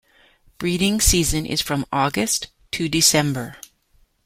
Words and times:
Breeding 0.57 0.99
season 0.99 1.45
is 1.45 1.61
from 1.61 1.85
August 1.93 2.47
to 2.71 2.89
December. 2.89 3.57